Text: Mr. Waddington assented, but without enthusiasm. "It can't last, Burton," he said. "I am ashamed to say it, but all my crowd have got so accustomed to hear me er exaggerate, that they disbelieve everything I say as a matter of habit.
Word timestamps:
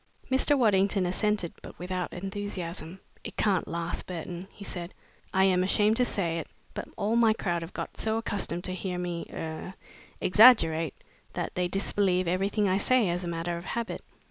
Mr. 0.31 0.57
Waddington 0.57 1.05
assented, 1.05 1.53
but 1.61 1.77
without 1.77 2.11
enthusiasm. 2.11 2.99
"It 3.23 3.37
can't 3.37 3.67
last, 3.67 4.07
Burton," 4.07 4.47
he 4.51 4.65
said. 4.65 4.95
"I 5.31 5.43
am 5.43 5.63
ashamed 5.63 5.95
to 5.97 6.05
say 6.05 6.39
it, 6.39 6.47
but 6.73 6.87
all 6.97 7.15
my 7.15 7.33
crowd 7.33 7.61
have 7.61 7.71
got 7.73 7.97
so 7.97 8.17
accustomed 8.17 8.63
to 8.63 8.71
hear 8.73 8.97
me 8.97 9.27
er 9.31 9.75
exaggerate, 10.19 10.95
that 11.33 11.53
they 11.53 11.67
disbelieve 11.67 12.27
everything 12.27 12.67
I 12.67 12.79
say 12.79 13.09
as 13.11 13.23
a 13.23 13.27
matter 13.27 13.57
of 13.57 13.65
habit. 13.65 14.03